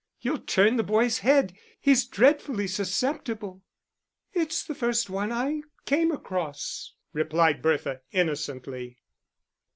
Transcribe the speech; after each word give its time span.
You'll 0.19 0.39
turn 0.39 0.77
the 0.77 0.83
boy's 0.83 1.19
head, 1.19 1.53
he's 1.79 2.07
dreadfully 2.07 2.65
susceptible." 2.67 3.61
"It's 4.33 4.63
the 4.63 4.73
first 4.73 5.11
one 5.11 5.31
I 5.31 5.61
came 5.85 6.11
across," 6.11 6.93
replied 7.13 7.61
Bertha, 7.61 8.01
innocently. 8.11 8.97